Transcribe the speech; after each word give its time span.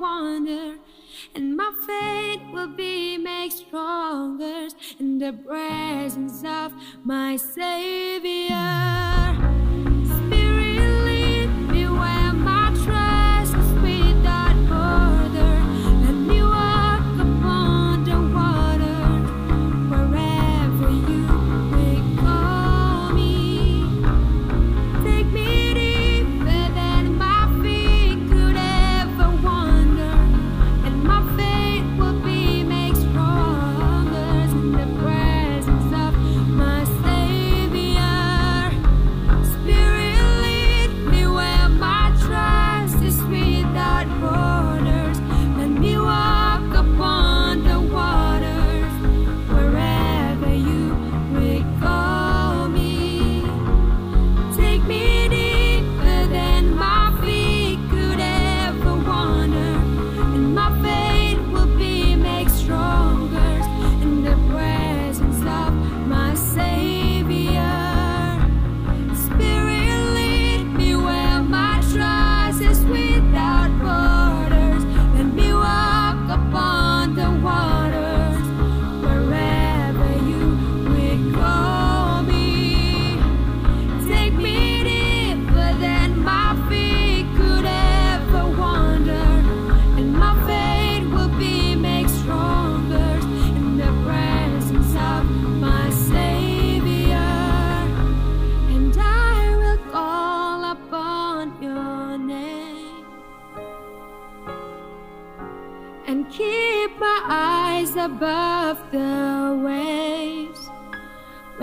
wonder, 0.00 0.76
and 1.34 1.56
my 1.56 1.72
faith 1.86 2.40
will 2.52 2.74
be 2.74 3.18
made 3.18 3.52
stronger 3.52 4.68
in 4.98 5.18
the 5.18 5.32
presence 5.32 6.42
of 6.44 6.72
my 7.04 7.36
Savior. 7.36 8.56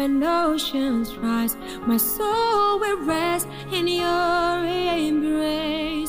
and 0.07 0.23
oceans 0.23 1.17
rise. 1.17 1.57
My 1.85 1.97
soul 1.97 2.79
will 2.79 3.03
rest 3.03 3.45
in 3.73 3.89
your 3.89 4.63
embrace. 4.65 6.06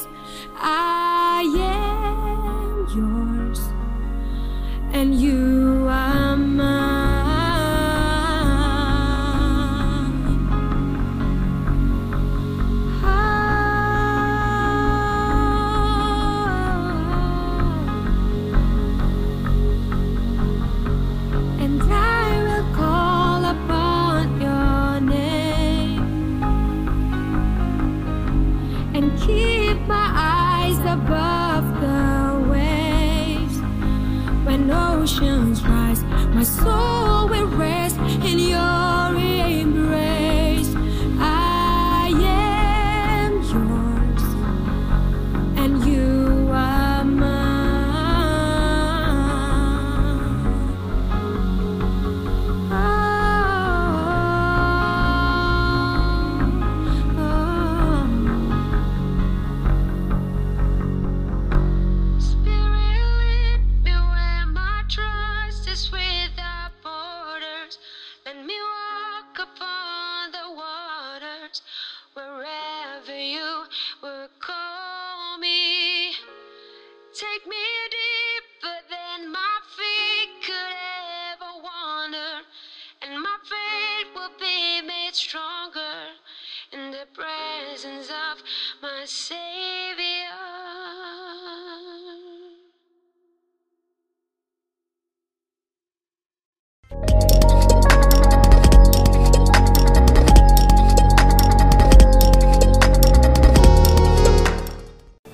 Emotions 35.09 35.63
rise. 35.65 36.03
My 36.35 36.43
soul 36.43 37.29
will 37.29 37.47
rest 37.47 37.97
in 37.97 38.39
your 38.39 38.88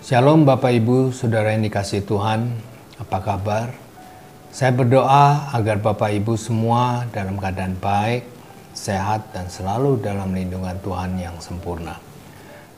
Shalom 0.05 0.45
Bapak 0.45 0.69
Ibu, 0.69 1.17
Saudara 1.17 1.57
yang 1.57 1.65
dikasih 1.65 2.05
Tuhan, 2.05 2.53
apa 3.01 3.25
kabar? 3.25 3.73
Saya 4.53 4.69
berdoa 4.77 5.49
agar 5.49 5.81
Bapak 5.81 6.13
Ibu 6.13 6.37
semua 6.37 7.09
dalam 7.09 7.41
keadaan 7.41 7.73
baik, 7.81 8.29
sehat, 8.77 9.33
dan 9.33 9.49
selalu 9.49 10.05
dalam 10.05 10.37
lindungan 10.37 10.77
Tuhan 10.85 11.17
yang 11.17 11.41
sempurna. 11.41 11.97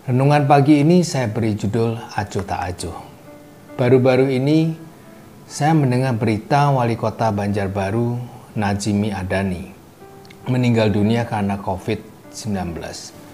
Renungan 0.06 0.46
pagi 0.46 0.86
ini 0.86 1.02
saya 1.02 1.26
beri 1.26 1.58
judul 1.58 1.98
Acuh 1.98 2.46
Tak 2.46 2.60
Acuh. 2.62 2.94
Baru-baru 3.74 4.30
ini 4.30 4.78
saya 5.50 5.74
mendengar 5.74 6.14
berita 6.14 6.70
wali 6.70 6.94
kota 6.94 7.34
Banjarbaru, 7.34 8.22
Najimi 8.54 9.10
Adani, 9.10 9.74
meninggal 10.46 10.94
dunia 10.94 11.26
karena 11.26 11.58
COVID-19. 11.58 13.25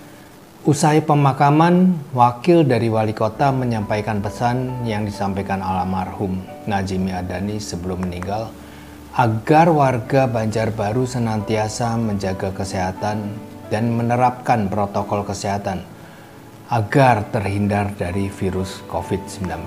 Usai 0.63 1.03
pemakaman, 1.03 1.91
wakil 2.15 2.63
dari 2.63 2.87
wali 2.87 3.11
kota 3.11 3.51
menyampaikan 3.51 4.23
pesan 4.23 4.87
yang 4.87 5.03
disampaikan 5.03 5.59
almarhum 5.59 6.39
Najimi 6.71 7.11
Adani 7.11 7.59
sebelum 7.59 8.07
meninggal 8.07 8.47
agar 9.19 9.67
warga 9.75 10.31
Banjarbaru 10.31 11.03
senantiasa 11.03 11.99
menjaga 11.99 12.55
kesehatan 12.55 13.35
dan 13.75 13.91
menerapkan 13.91 14.71
protokol 14.71 15.27
kesehatan 15.27 15.83
agar 16.71 17.27
terhindar 17.35 17.99
dari 17.99 18.31
virus 18.31 18.87
COVID-19. 18.87 19.67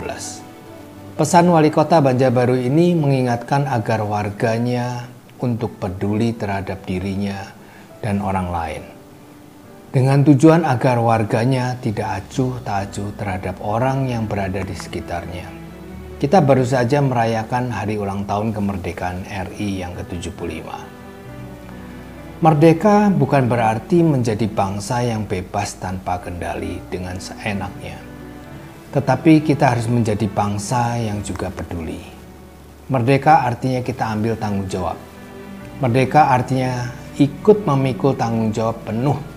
Pesan 1.20 1.52
wali 1.52 1.76
kota 1.76 2.00
Banjarbaru 2.00 2.56
ini 2.56 2.96
mengingatkan 2.96 3.68
agar 3.68 4.00
warganya 4.08 5.12
untuk 5.44 5.76
peduli 5.76 6.32
terhadap 6.32 6.88
dirinya 6.88 7.52
dan 8.00 8.24
orang 8.24 8.48
lain 8.48 8.95
dengan 9.96 10.28
tujuan 10.28 10.68
agar 10.68 11.00
warganya 11.00 11.80
tidak 11.80 12.20
acuh 12.20 12.60
tak 12.68 12.92
acuh 12.92 13.16
terhadap 13.16 13.56
orang 13.64 14.12
yang 14.12 14.28
berada 14.28 14.60
di 14.60 14.76
sekitarnya. 14.76 15.48
Kita 16.20 16.44
baru 16.44 16.68
saja 16.68 17.00
merayakan 17.00 17.72
hari 17.72 17.96
ulang 17.96 18.28
tahun 18.28 18.52
kemerdekaan 18.52 19.24
RI 19.24 19.80
yang 19.80 19.96
ke-75. 19.96 20.68
Merdeka 22.44 23.08
bukan 23.08 23.48
berarti 23.48 24.04
menjadi 24.04 24.44
bangsa 24.52 25.00
yang 25.00 25.24
bebas 25.24 25.80
tanpa 25.80 26.20
kendali 26.20 26.84
dengan 26.92 27.16
seenaknya. 27.16 27.96
Tetapi 28.92 29.48
kita 29.48 29.80
harus 29.80 29.88
menjadi 29.88 30.28
bangsa 30.28 31.00
yang 31.00 31.24
juga 31.24 31.48
peduli. 31.48 32.04
Merdeka 32.92 33.48
artinya 33.48 33.80
kita 33.80 34.12
ambil 34.12 34.36
tanggung 34.36 34.68
jawab. 34.68 35.00
Merdeka 35.80 36.36
artinya 36.36 36.92
ikut 37.16 37.64
memikul 37.64 38.12
tanggung 38.20 38.52
jawab 38.52 38.76
penuh 38.84 39.35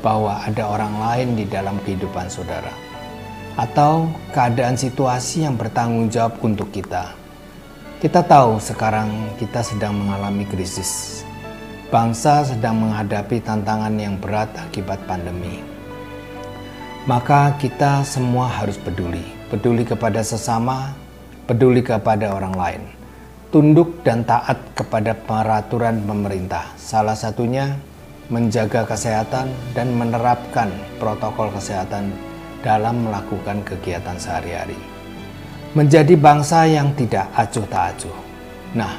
bahwa 0.00 0.40
ada 0.42 0.66
orang 0.66 0.94
lain 1.00 1.28
di 1.36 1.44
dalam 1.48 1.76
kehidupan 1.84 2.28
saudara, 2.28 2.72
atau 3.56 4.08
keadaan 4.32 4.76
situasi 4.76 5.44
yang 5.44 5.54
bertanggung 5.60 6.08
jawab 6.08 6.40
untuk 6.40 6.72
kita. 6.72 7.12
Kita 8.00 8.24
tahu 8.24 8.56
sekarang 8.56 9.36
kita 9.36 9.60
sedang 9.60 9.92
mengalami 9.92 10.48
krisis. 10.48 11.20
Bangsa 11.92 12.46
sedang 12.46 12.80
menghadapi 12.80 13.44
tantangan 13.44 13.92
yang 13.98 14.16
berat 14.16 14.48
akibat 14.56 15.02
pandemi. 15.04 15.60
Maka 17.04 17.58
kita 17.58 18.00
semua 18.06 18.48
harus 18.48 18.78
peduli, 18.78 19.24
peduli 19.52 19.82
kepada 19.82 20.22
sesama, 20.22 20.94
peduli 21.50 21.82
kepada 21.82 22.30
orang 22.30 22.54
lain, 22.54 22.82
tunduk 23.50 24.06
dan 24.06 24.22
taat 24.22 24.56
kepada 24.72 25.12
peraturan 25.12 25.98
pemerintah. 26.06 26.70
Salah 26.78 27.18
satunya 27.18 27.74
menjaga 28.30 28.86
kesehatan 28.86 29.50
dan 29.74 29.90
menerapkan 29.98 30.70
protokol 31.02 31.50
kesehatan 31.50 32.14
dalam 32.62 33.10
melakukan 33.10 33.58
kegiatan 33.66 34.14
sehari-hari. 34.14 34.78
Menjadi 35.74 36.14
bangsa 36.14 36.66
yang 36.66 36.94
tidak 36.94 37.26
acuh 37.34 37.66
tak 37.66 37.94
acuh. 37.94 38.18
Nah, 38.78 38.94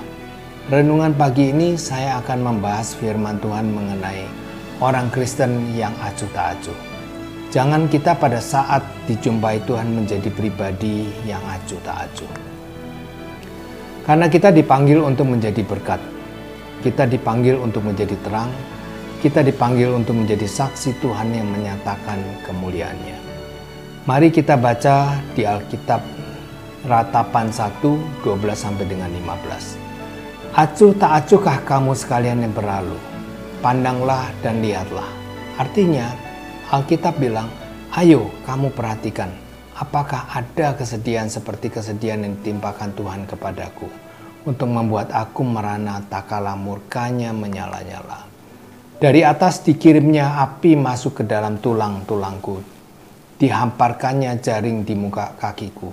renungan 0.67 1.15
pagi 1.15 1.55
ini 1.55 1.79
saya 1.79 2.19
akan 2.19 2.39
membahas 2.43 2.91
firman 2.95 3.39
Tuhan 3.39 3.71
mengenai 3.71 4.27
orang 4.83 5.07
Kristen 5.15 5.71
yang 5.79 5.95
acuh 6.03 6.27
tak 6.35 6.59
acuh. 6.59 6.79
Jangan 7.51 7.87
kita 7.91 8.15
pada 8.15 8.39
saat 8.39 8.83
dijumpai 9.07 9.63
Tuhan 9.67 9.91
menjadi 9.91 10.31
pribadi 10.31 11.07
yang 11.27 11.43
acuh 11.47 11.79
tak 11.83 12.07
acuh. 12.07 12.31
Karena 14.07 14.27
kita 14.27 14.51
dipanggil 14.51 14.99
untuk 15.03 15.27
menjadi 15.27 15.63
berkat. 15.63 15.99
Kita 16.81 17.05
dipanggil 17.05 17.59
untuk 17.59 17.85
menjadi 17.85 18.15
terang, 18.25 18.49
kita 19.21 19.45
dipanggil 19.45 19.93
untuk 19.93 20.17
menjadi 20.17 20.49
saksi 20.49 20.97
Tuhan 20.97 21.29
yang 21.29 21.45
menyatakan 21.45 22.17
kemuliaannya. 22.41 23.21
Mari 24.09 24.33
kita 24.33 24.57
baca 24.57 25.21
di 25.37 25.45
Alkitab 25.45 26.01
Ratapan 26.89 27.53
1, 27.53 27.85
12 28.25 28.57
sampai 28.57 28.89
dengan 28.89 29.13
15. 29.13 30.57
Acuh 30.57 30.97
tak 30.97 31.21
acuhkah 31.21 31.61
kamu 31.69 31.93
sekalian 31.93 32.41
yang 32.41 32.49
berlalu? 32.49 32.97
Pandanglah 33.61 34.33
dan 34.41 34.57
lihatlah. 34.65 35.05
Artinya, 35.61 36.09
Alkitab 36.73 37.21
bilang, 37.21 37.45
ayo 37.93 38.25
kamu 38.41 38.73
perhatikan, 38.73 39.29
apakah 39.77 40.25
ada 40.33 40.73
kesedihan 40.73 41.29
seperti 41.29 41.69
kesedihan 41.69 42.25
yang 42.25 42.41
ditimpakan 42.41 42.89
Tuhan 42.97 43.29
kepadaku 43.29 43.85
untuk 44.49 44.65
membuat 44.65 45.13
aku 45.13 45.45
merana 45.45 46.01
tak 46.09 46.25
kalah 46.25 46.57
murkanya 46.57 47.29
menyala-nyala. 47.29 48.40
Dari 49.01 49.25
atas 49.25 49.65
dikirimnya 49.65 50.37
api 50.45 50.77
masuk 50.77 51.17
ke 51.17 51.23
dalam 51.25 51.57
tulang-tulangku. 51.57 52.61
Dihamparkannya 53.41 54.37
jaring 54.37 54.85
di 54.85 54.93
muka 54.93 55.33
kakiku. 55.41 55.89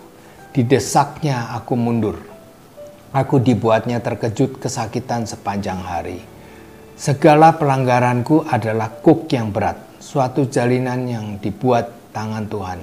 Didesaknya 0.52 1.56
aku 1.56 1.72
mundur. 1.72 2.20
Aku 3.16 3.40
dibuatnya 3.40 4.04
terkejut 4.04 4.60
kesakitan 4.60 5.24
sepanjang 5.24 5.80
hari. 5.80 6.20
Segala 7.00 7.56
pelanggaranku 7.56 8.44
adalah 8.44 8.92
kuk 9.00 9.32
yang 9.32 9.56
berat, 9.56 9.80
suatu 9.96 10.44
jalinan 10.44 11.08
yang 11.08 11.26
dibuat 11.40 12.12
tangan 12.12 12.44
Tuhan, 12.44 12.80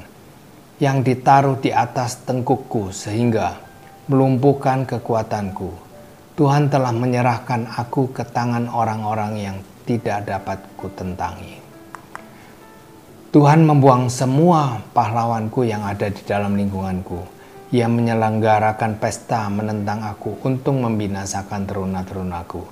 yang 0.82 1.06
ditaruh 1.06 1.62
di 1.62 1.70
atas 1.70 2.26
tengkukku 2.26 2.90
sehingga 2.90 3.62
melumpuhkan 4.10 4.90
kekuatanku. 4.90 5.70
Tuhan 6.34 6.74
telah 6.74 6.98
menyerahkan 6.98 7.70
aku 7.78 8.10
ke 8.10 8.26
tangan 8.26 8.74
orang-orang 8.74 9.34
yang 9.38 9.58
tidak 9.86 10.28
dapat 10.28 10.60
kutentangi. 10.76 11.62
Tuhan 13.32 13.64
membuang 13.64 14.10
semua 14.12 14.82
pahlawanku 14.92 15.64
yang 15.64 15.86
ada 15.86 16.12
di 16.12 16.20
dalam 16.26 16.58
lingkunganku. 16.58 17.22
Ia 17.72 17.88
menyelenggarakan 17.88 18.98
pesta 18.98 19.48
menentang 19.52 20.02
aku 20.02 20.42
untuk 20.44 20.76
membinasakan 20.80 21.68
teruna-terunaku. 21.70 22.64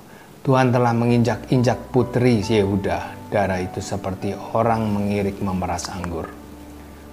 Tuhan 0.44 0.74
telah 0.74 0.92
menginjak-injak 0.92 1.94
putri 1.94 2.44
Yehuda. 2.44 3.28
Darah 3.32 3.60
itu 3.60 3.80
seperti 3.80 4.36
orang 4.56 4.88
mengirik 4.92 5.40
memeras 5.40 5.88
anggur. 5.88 6.28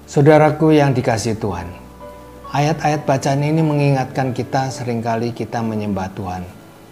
Saudaraku 0.08 0.76
yang 0.76 0.92
dikasih 0.92 1.40
Tuhan, 1.40 1.82
Ayat-ayat 2.52 3.08
bacaan 3.08 3.48
ini 3.48 3.64
mengingatkan 3.64 4.36
kita 4.36 4.68
sering 4.76 5.00
kali 5.00 5.32
kita 5.32 5.64
menyembah 5.64 6.12
Tuhan. 6.12 6.44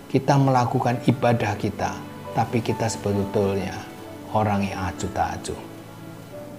Kita 0.08 0.40
melakukan 0.40 1.04
ibadah 1.04 1.52
kita, 1.60 2.00
tapi 2.40 2.64
kita 2.64 2.88
sebetulnya 2.88 3.76
orang 4.32 4.64
yang 4.64 4.88
acuh 4.88 5.12
tak 5.12 5.28
acuh. 5.36 5.60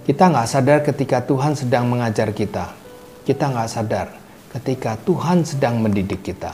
Kita 0.05 0.29
nggak 0.29 0.45
sadar 0.45 0.79
ketika 0.85 1.25
Tuhan 1.25 1.57
sedang 1.57 1.89
mengajar 1.89 2.29
kita. 2.29 2.69
Kita 3.25 3.49
nggak 3.49 3.65
sadar 3.65 4.07
ketika 4.53 4.93
Tuhan 5.01 5.41
sedang 5.41 5.81
mendidik 5.81 6.21
kita. 6.21 6.53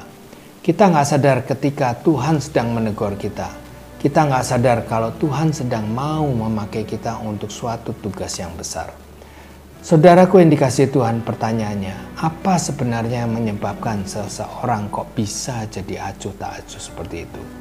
Kita 0.63 0.87
nggak 0.87 1.07
sadar 1.11 1.37
ketika 1.43 1.91
Tuhan 1.99 2.39
sedang 2.39 2.71
menegur 2.71 3.19
kita. 3.19 3.51
Kita 3.99 4.31
nggak 4.31 4.45
sadar 4.47 4.87
kalau 4.87 5.11
Tuhan 5.19 5.51
sedang 5.51 5.83
mau 5.91 6.23
memakai 6.23 6.87
kita 6.87 7.19
untuk 7.19 7.51
suatu 7.51 7.91
tugas 7.99 8.31
yang 8.39 8.55
besar. 8.55 8.95
Saudaraku 9.83 10.39
yang 10.39 10.51
dikasih 10.55 10.87
Tuhan 10.87 11.19
pertanyaannya, 11.27 12.19
apa 12.19 12.55
sebenarnya 12.55 13.27
yang 13.27 13.35
menyebabkan 13.35 14.07
seseorang 14.07 14.87
kok 14.87 15.11
bisa 15.11 15.67
jadi 15.67 16.15
acuh 16.15 16.31
tak 16.39 16.63
acuh 16.63 16.79
seperti 16.79 17.27
itu? 17.27 17.56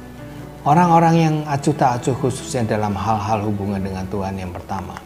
Orang-orang 0.67 1.15
yang 1.15 1.35
acuh 1.47 1.71
tak 1.79 2.03
acuh 2.03 2.27
khususnya 2.27 2.67
dalam 2.67 2.91
hal-hal 2.91 3.47
hubungan 3.47 3.79
dengan 3.79 4.03
Tuhan 4.11 4.35
yang 4.35 4.51
pertama, 4.51 4.99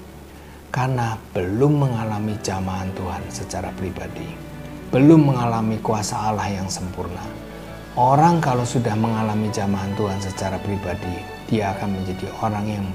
karena 0.74 1.14
belum 1.38 1.86
mengalami 1.86 2.34
jamahan 2.42 2.90
Tuhan 2.98 3.22
secara 3.30 3.70
pribadi, 3.78 4.26
belum 4.90 5.22
mengalami 5.30 5.78
kuasa 5.78 6.18
Allah 6.18 6.50
yang 6.50 6.66
sempurna. 6.66 7.22
Orang 7.94 8.42
kalau 8.42 8.66
sudah 8.66 8.98
mengalami 8.98 9.54
jamahan 9.54 9.94
Tuhan 9.94 10.18
secara 10.18 10.58
pribadi, 10.58 11.22
dia 11.46 11.78
akan 11.78 11.94
menjadi 11.94 12.26
orang 12.42 12.66
yang 12.66 12.86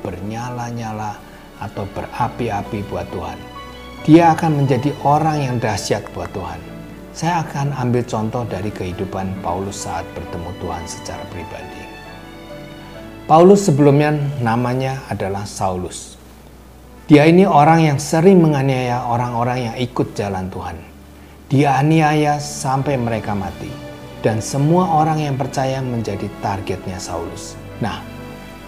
bernyala-nyala 0.00 1.12
atau 1.60 1.84
berapi-api 1.92 2.88
buat 2.88 3.04
Tuhan 3.12 3.58
dia 4.08 4.32
akan 4.32 4.64
menjadi 4.64 4.94
orang 5.02 5.38
yang 5.42 5.56
dahsyat 5.58 6.00
buat 6.14 6.30
Tuhan. 6.30 6.60
Saya 7.12 7.42
akan 7.42 7.74
ambil 7.74 8.06
contoh 8.06 8.46
dari 8.46 8.70
kehidupan 8.70 9.42
Paulus 9.42 9.84
saat 9.84 10.06
bertemu 10.14 10.48
Tuhan 10.62 10.84
secara 10.86 11.24
pribadi. 11.34 11.77
Paulus 13.28 13.68
sebelumnya 13.68 14.16
namanya 14.40 15.04
adalah 15.12 15.44
Saulus. 15.44 16.16
Dia 17.12 17.28
ini 17.28 17.44
orang 17.44 17.84
yang 17.84 18.00
sering 18.00 18.40
menganiaya 18.40 19.04
orang-orang 19.04 19.68
yang 19.68 19.76
ikut 19.76 20.16
jalan 20.16 20.48
Tuhan. 20.48 20.80
Dia 21.52 21.76
aniaya 21.76 22.40
sampai 22.40 22.96
mereka 22.96 23.36
mati. 23.36 23.68
Dan 24.24 24.40
semua 24.40 24.96
orang 24.96 25.20
yang 25.20 25.36
percaya 25.36 25.84
menjadi 25.84 26.24
targetnya 26.40 26.96
Saulus. 26.96 27.52
Nah, 27.84 28.00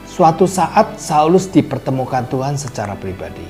suatu 0.05 0.45
saat 0.45 1.01
Saulus 1.01 1.49
dipertemukan 1.49 2.29
Tuhan 2.29 2.61
secara 2.61 2.93
pribadi. 3.01 3.49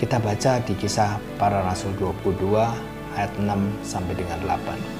Kita 0.00 0.16
baca 0.16 0.56
di 0.64 0.72
kisah 0.72 1.20
para 1.36 1.68
rasul 1.68 1.92
22 2.00 2.32
ayat 3.12 3.32
6 3.36 3.44
sampai 3.84 4.14
dengan 4.16 4.40
8. 4.40 4.95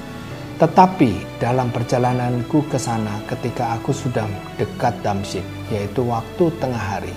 Tetapi 0.57 1.37
dalam 1.37 1.69
perjalananku 1.69 2.65
ke 2.65 2.81
sana 2.81 3.21
ketika 3.29 3.77
aku 3.77 3.93
sudah 3.93 4.25
dekat 4.57 4.97
Damsyik, 5.05 5.45
yaitu 5.69 6.01
waktu 6.01 6.49
tengah 6.57 6.81
hari, 6.97 7.13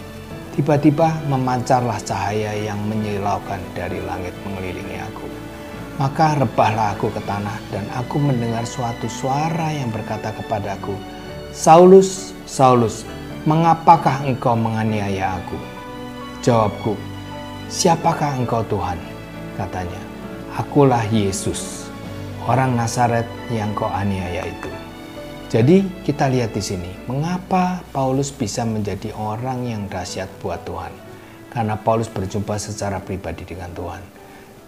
tiba-tiba 0.53 1.09
memancarlah 1.25 1.97
cahaya 2.05 2.53
yang 2.53 2.77
menyilaukan 2.85 3.61
dari 3.73 3.97
langit 4.05 4.37
mengelilingi 4.45 5.01
aku. 5.01 5.25
Maka 5.97 6.37
rebahlah 6.37 6.93
aku 6.93 7.09
ke 7.17 7.21
tanah 7.25 7.57
dan 7.73 7.85
aku 7.97 8.21
mendengar 8.21 8.69
suatu 8.69 9.09
suara 9.09 9.73
yang 9.73 9.89
berkata 9.89 10.37
kepadaku, 10.37 10.93
Saulus, 11.49 12.37
Saulus, 12.45 13.09
mengapakah 13.49 14.21
engkau 14.29 14.53
menganiaya 14.53 15.41
aku? 15.41 15.57
Jawabku, 16.45 16.93
Siapakah 17.71 18.35
engkau 18.35 18.67
Tuhan? 18.67 18.99
Katanya, 19.55 20.03
akulah 20.59 21.07
Yesus, 21.07 21.80
orang 22.49 22.73
Nazaret 22.79 23.29
yang 23.53 23.75
kau 23.77 23.91
aniaya 23.91 24.49
itu. 24.49 24.71
Jadi 25.51 25.83
kita 26.07 26.31
lihat 26.31 26.55
di 26.55 26.63
sini, 26.63 26.89
mengapa 27.11 27.83
Paulus 27.91 28.31
bisa 28.31 28.63
menjadi 28.63 29.11
orang 29.19 29.67
yang 29.67 29.83
dahsyat 29.91 30.31
buat 30.39 30.63
Tuhan? 30.63 30.95
Karena 31.51 31.75
Paulus 31.75 32.07
berjumpa 32.07 32.55
secara 32.57 33.03
pribadi 33.03 33.43
dengan 33.43 33.75
Tuhan. 33.75 34.03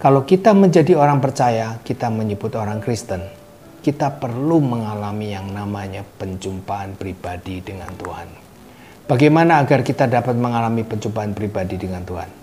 Kalau 0.02 0.26
kita 0.26 0.50
menjadi 0.50 0.98
orang 0.98 1.22
percaya, 1.22 1.78
kita 1.86 2.10
menyebut 2.10 2.58
orang 2.58 2.82
Kristen, 2.82 3.22
kita 3.86 4.18
perlu 4.18 4.58
mengalami 4.58 5.30
yang 5.30 5.54
namanya 5.54 6.02
penjumpaan 6.18 6.98
pribadi 6.98 7.62
dengan 7.62 7.94
Tuhan. 7.94 8.26
Bagaimana 9.06 9.62
agar 9.62 9.86
kita 9.86 10.10
dapat 10.10 10.34
mengalami 10.34 10.82
penjumpaan 10.82 11.30
pribadi 11.30 11.78
dengan 11.78 12.02
Tuhan? 12.02 12.41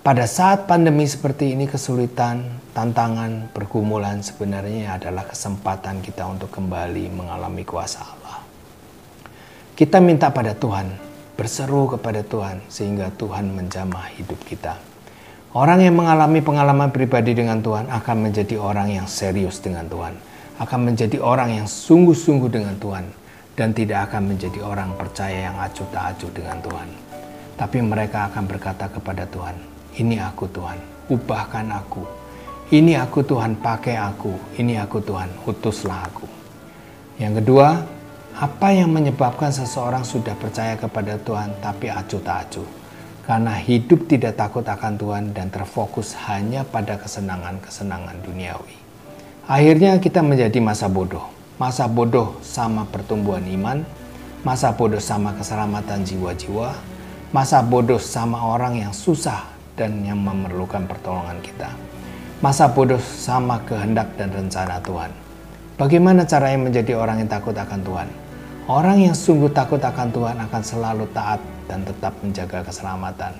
Pada 0.00 0.24
saat 0.24 0.64
pandemi 0.64 1.04
seperti 1.04 1.52
ini 1.52 1.68
kesulitan, 1.68 2.40
tantangan, 2.72 3.52
pergumulan 3.52 4.24
sebenarnya 4.24 4.96
adalah 4.96 5.28
kesempatan 5.28 6.00
kita 6.00 6.24
untuk 6.24 6.48
kembali 6.48 7.12
mengalami 7.12 7.68
kuasa 7.68 8.00
Allah. 8.00 8.40
Kita 9.76 10.00
minta 10.00 10.32
pada 10.32 10.56
Tuhan, 10.56 10.88
berseru 11.36 11.84
kepada 11.92 12.24
Tuhan 12.24 12.64
sehingga 12.72 13.12
Tuhan 13.12 13.52
menjamah 13.52 14.08
hidup 14.16 14.40
kita. 14.48 14.80
Orang 15.52 15.84
yang 15.84 15.92
mengalami 15.92 16.40
pengalaman 16.40 16.88
pribadi 16.88 17.36
dengan 17.36 17.60
Tuhan 17.60 17.92
akan 17.92 18.16
menjadi 18.24 18.56
orang 18.56 18.88
yang 18.88 19.04
serius 19.04 19.60
dengan 19.60 19.84
Tuhan, 19.84 20.16
akan 20.64 20.80
menjadi 20.80 21.20
orang 21.20 21.60
yang 21.60 21.68
sungguh-sungguh 21.68 22.48
dengan 22.48 22.72
Tuhan, 22.80 23.04
dan 23.52 23.76
tidak 23.76 24.08
akan 24.08 24.32
menjadi 24.32 24.64
orang 24.64 24.96
percaya 24.96 25.52
yang 25.52 25.60
acuh 25.60 25.84
tak 25.92 26.16
acuh 26.16 26.32
dengan 26.32 26.56
Tuhan. 26.64 26.88
Tapi 27.60 27.84
mereka 27.84 28.32
akan 28.32 28.48
berkata 28.48 28.88
kepada 28.88 29.28
Tuhan, 29.28 29.69
ini 29.98 30.22
aku 30.22 30.46
Tuhan, 30.46 30.78
ubahkan 31.10 31.66
aku. 31.74 32.06
Ini 32.70 33.02
aku 33.02 33.26
Tuhan, 33.26 33.58
pakai 33.58 33.98
aku. 33.98 34.30
Ini 34.54 34.78
aku 34.78 35.02
Tuhan, 35.02 35.26
utuslah 35.42 36.06
aku. 36.06 36.28
Yang 37.18 37.42
kedua, 37.42 37.82
apa 38.38 38.68
yang 38.70 38.94
menyebabkan 38.94 39.50
seseorang 39.50 40.06
sudah 40.06 40.38
percaya 40.38 40.78
kepada 40.78 41.18
Tuhan 41.18 41.50
tapi 41.58 41.90
acuh 41.90 42.22
tak 42.22 42.38
acuh? 42.46 42.68
Karena 43.26 43.58
hidup 43.58 44.06
tidak 44.06 44.38
takut 44.38 44.62
akan 44.62 44.94
Tuhan 44.94 45.24
dan 45.34 45.50
terfokus 45.50 46.14
hanya 46.30 46.62
pada 46.62 46.94
kesenangan-kesenangan 46.96 48.22
duniawi. 48.22 48.76
Akhirnya 49.50 49.98
kita 49.98 50.22
menjadi 50.22 50.62
masa 50.62 50.86
bodoh. 50.86 51.26
Masa 51.58 51.90
bodoh 51.90 52.38
sama 52.40 52.86
pertumbuhan 52.88 53.44
iman, 53.44 53.82
masa 54.46 54.72
bodoh 54.72 55.02
sama 55.02 55.36
keselamatan 55.36 56.06
jiwa-jiwa, 56.06 56.72
masa 57.34 57.60
bodoh 57.60 58.00
sama 58.00 58.40
orang 58.40 58.80
yang 58.80 58.94
susah 58.96 59.59
dan 59.80 60.04
yang 60.04 60.20
memerlukan 60.20 60.84
pertolongan 60.84 61.40
kita. 61.40 61.72
Masa 62.44 62.68
bodoh 62.68 63.00
sama 63.00 63.64
kehendak 63.64 64.12
dan 64.20 64.28
rencana 64.28 64.76
Tuhan. 64.84 65.08
Bagaimana 65.80 66.28
caranya 66.28 66.68
menjadi 66.68 66.92
orang 67.00 67.24
yang 67.24 67.32
takut 67.32 67.56
akan 67.56 67.80
Tuhan? 67.80 68.08
Orang 68.68 69.00
yang 69.00 69.16
sungguh 69.16 69.48
takut 69.48 69.80
akan 69.80 70.12
Tuhan 70.12 70.36
akan 70.36 70.60
selalu 70.60 71.08
taat 71.16 71.40
dan 71.64 71.80
tetap 71.88 72.12
menjaga 72.20 72.60
keselamatan. 72.60 73.32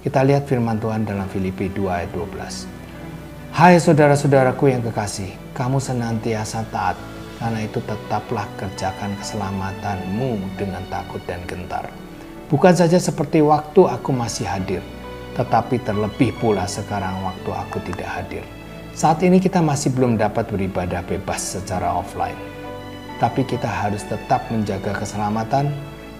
Kita 0.00 0.24
lihat 0.24 0.48
firman 0.48 0.80
Tuhan 0.80 1.04
dalam 1.04 1.28
Filipi 1.28 1.68
2 1.68 1.92
ayat 1.92 2.10
12. 2.16 2.64
Hai 3.52 3.76
saudara-saudaraku 3.76 4.72
yang 4.72 4.80
kekasih, 4.80 5.28
kamu 5.52 5.76
senantiasa 5.76 6.64
taat, 6.72 6.96
karena 7.36 7.60
itu 7.68 7.84
tetaplah 7.84 8.48
kerjakan 8.56 9.12
keselamatanmu 9.20 10.56
dengan 10.56 10.80
takut 10.88 11.20
dan 11.28 11.44
gentar. 11.44 11.92
Bukan 12.48 12.72
saja 12.72 12.96
seperti 12.96 13.44
waktu 13.44 13.84
aku 13.84 14.10
masih 14.10 14.48
hadir, 14.48 14.80
tetapi 15.32 15.80
terlebih 15.80 16.36
pula 16.36 16.68
sekarang 16.68 17.24
waktu 17.24 17.50
aku 17.50 17.78
tidak 17.88 18.08
hadir. 18.08 18.44
Saat 18.92 19.24
ini 19.24 19.40
kita 19.40 19.64
masih 19.64 19.88
belum 19.96 20.20
dapat 20.20 20.52
beribadah 20.52 21.00
bebas 21.08 21.56
secara 21.56 21.96
offline. 21.96 22.36
Tapi 23.16 23.48
kita 23.48 23.64
harus 23.64 24.04
tetap 24.04 24.44
menjaga 24.52 24.92
keselamatan, 24.92 25.72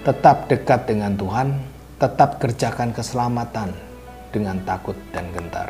tetap 0.07 0.49
dekat 0.49 0.89
dengan 0.89 1.13
Tuhan, 1.13 1.61
tetap 2.01 2.41
kerjakan 2.41 2.97
keselamatan 2.97 3.77
dengan 4.33 4.57
takut 4.65 4.97
dan 5.13 5.29
gentar. 5.37 5.69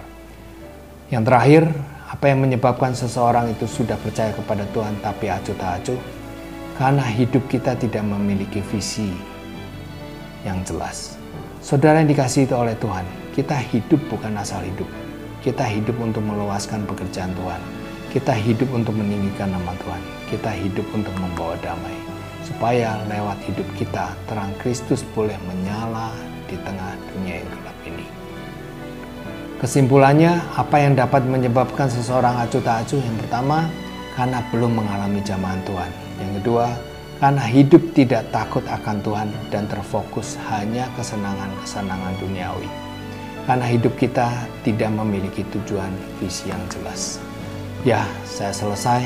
Yang 1.11 1.23
terakhir, 1.27 1.63
apa 2.13 2.25
yang 2.29 2.45
menyebabkan 2.45 2.95
seseorang 2.95 3.51
itu 3.51 3.67
sudah 3.67 3.99
percaya 3.99 4.31
kepada 4.37 4.63
Tuhan 4.71 4.95
tapi 5.03 5.33
acuh 5.33 5.57
tak 5.59 5.83
acuh? 5.83 6.01
Karena 6.79 7.05
hidup 7.05 7.45
kita 7.51 7.75
tidak 7.75 8.05
memiliki 8.07 8.63
visi 8.63 9.11
yang 10.47 10.63
jelas. 10.63 11.22
Saudara 11.63 12.03
yang 12.03 12.11
dikasihi 12.11 12.51
oleh 12.51 12.75
Tuhan, 12.83 13.07
kita 13.39 13.55
hidup 13.55 14.03
bukan 14.11 14.35
asal 14.35 14.67
hidup. 14.67 14.91
Kita 15.47 15.63
hidup 15.63 15.95
untuk 16.03 16.27
meluaskan 16.27 16.83
pekerjaan 16.91 17.31
Tuhan. 17.39 17.63
Kita 18.11 18.35
hidup 18.35 18.67
untuk 18.75 18.99
meninggikan 18.99 19.55
nama 19.55 19.71
Tuhan. 19.79 20.03
Kita 20.27 20.51
hidup 20.51 20.83
untuk 20.91 21.15
membawa 21.23 21.55
damai. 21.63 21.95
Supaya 22.43 22.99
lewat 23.07 23.39
hidup 23.47 23.69
kita, 23.79 24.11
terang 24.27 24.51
Kristus 24.59 25.07
boleh 25.15 25.39
menyala 25.47 26.11
di 26.51 26.59
tengah 26.67 26.99
dunia 27.15 27.47
yang 27.47 27.51
gelap 27.55 27.79
ini. 27.87 28.07
Kesimpulannya, 29.63 30.43
apa 30.59 30.83
yang 30.83 30.99
dapat 30.99 31.23
menyebabkan 31.23 31.87
seseorang 31.87 32.43
acuh 32.43 32.59
tak 32.59 32.83
acuh? 32.83 32.99
Yang 32.99 33.23
pertama, 33.23 33.71
karena 34.19 34.43
belum 34.51 34.83
mengalami 34.83 35.23
jamahan 35.23 35.63
Tuhan. 35.63 35.91
Yang 36.27 36.33
kedua, 36.43 36.75
karena 37.23 37.47
hidup 37.47 37.95
tidak 37.95 38.27
takut 38.35 38.67
akan 38.67 38.99
Tuhan 39.07 39.31
dan 39.55 39.71
terfokus 39.71 40.35
hanya 40.51 40.91
kesenangan-kesenangan 40.99 42.19
duniawi 42.19 42.67
karena 43.47 43.67
hidup 43.67 43.95
kita 43.99 44.31
tidak 44.63 44.91
memiliki 44.91 45.43
tujuan 45.51 45.91
visi 46.19 46.51
yang 46.51 46.63
jelas. 46.71 47.19
Ya, 47.83 48.07
saya 48.23 48.55
selesai. 48.55 49.03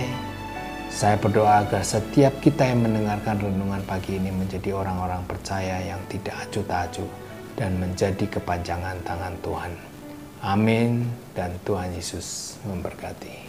Saya 0.92 1.20
berdoa 1.20 1.60
agar 1.60 1.84
setiap 1.84 2.32
kita 2.40 2.64
yang 2.64 2.88
mendengarkan 2.88 3.36
renungan 3.36 3.84
pagi 3.84 4.16
ini 4.16 4.32
menjadi 4.32 4.72
orang-orang 4.72 5.24
percaya 5.28 5.76
yang 5.84 6.00
tidak 6.08 6.36
acuh 6.40 6.64
tak 6.64 6.88
acuh 6.88 7.10
dan 7.56 7.76
menjadi 7.76 8.24
kepanjangan 8.32 8.96
tangan 9.04 9.34
Tuhan. 9.44 9.72
Amin 10.40 11.04
dan 11.36 11.52
Tuhan 11.68 11.92
Yesus 11.92 12.56
memberkati. 12.64 13.45